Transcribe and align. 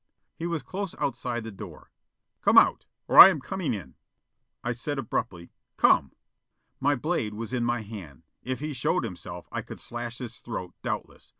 He 0.33 0.47
was 0.47 0.63
close 0.63 0.95
outside 0.97 1.43
the 1.43 1.51
window. 1.51 1.85
"Come 2.41 2.57
out 2.57 2.87
or 3.07 3.19
I 3.19 3.29
am 3.29 3.39
coming 3.39 3.71
in!" 3.71 3.93
I 4.63 4.71
said 4.71 4.97
abruptly, 4.97 5.51
"Come!" 5.77 6.13
My 6.79 6.95
blade 6.95 7.35
was 7.35 7.53
in 7.53 7.63
my 7.63 7.83
hand. 7.83 8.23
If 8.41 8.61
he 8.61 8.73
showed 8.73 9.03
himself 9.03 9.47
I 9.51 9.61
could 9.61 9.79
slash 9.79 10.17
his 10.17 10.39
throat, 10.39 10.73
doubtless. 10.81 11.29